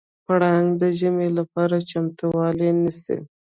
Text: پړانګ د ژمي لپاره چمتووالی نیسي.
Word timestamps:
پړانګ 0.25 0.67
د 0.81 0.83
ژمي 0.99 1.27
لپاره 1.37 1.75
چمتووالی 1.89 2.69
نیسي. 2.81 3.17